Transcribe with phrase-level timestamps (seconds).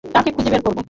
[0.03, 0.79] তাকে খুঁজে বের করব।